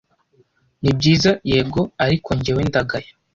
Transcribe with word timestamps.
nibyiza 0.81 1.31
yego 1.51 1.81
ariko 2.05 2.29
njyewe 2.37 2.61
ndagaya 2.69 3.11